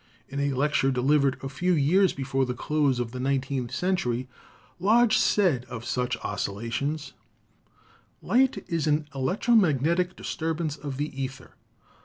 [0.27, 4.27] In a lecture delivered a few years before the close of the nine teenth century
[4.79, 7.13] Lodge said of such oscillations:
[8.19, 11.51] "Light is an electro magnetic disturbance of the ether.